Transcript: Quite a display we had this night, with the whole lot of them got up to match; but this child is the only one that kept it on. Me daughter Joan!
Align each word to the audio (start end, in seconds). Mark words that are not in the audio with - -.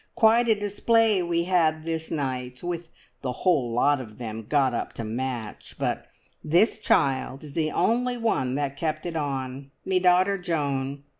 Quite 0.15 0.47
a 0.49 0.55
display 0.55 1.21
we 1.21 1.43
had 1.43 1.83
this 1.85 2.09
night, 2.09 2.63
with 2.63 2.89
the 3.21 3.31
whole 3.31 3.71
lot 3.71 4.01
of 4.01 4.17
them 4.17 4.47
got 4.49 4.73
up 4.73 4.93
to 4.93 5.03
match; 5.03 5.75
but 5.77 6.07
this 6.43 6.79
child 6.79 7.43
is 7.43 7.53
the 7.53 7.69
only 7.69 8.17
one 8.17 8.55
that 8.55 8.77
kept 8.77 9.05
it 9.05 9.15
on. 9.15 9.69
Me 9.85 9.99
daughter 9.99 10.39
Joan! 10.39 11.03